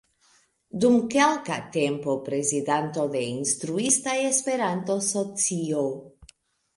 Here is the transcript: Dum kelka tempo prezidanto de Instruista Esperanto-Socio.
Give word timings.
Dum 0.83 0.95
kelka 1.15 1.57
tempo 1.75 2.15
prezidanto 2.29 3.03
de 3.15 3.21
Instruista 3.33 4.15
Esperanto-Socio. 4.31 5.85